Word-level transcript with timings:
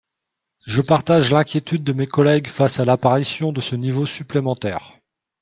Je 0.65 0.81
partage 0.81 1.29
l’inquiétude 1.31 1.83
de 1.83 1.93
mes 1.93 2.07
collègues 2.07 2.47
face 2.47 2.79
à 2.79 2.85
l’apparition 2.85 3.51
de 3.51 3.61
ce 3.61 3.75
niveau 3.75 4.07
supplémentaire. 4.07 4.97